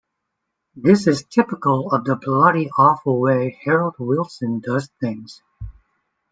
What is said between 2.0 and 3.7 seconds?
the bloody awful way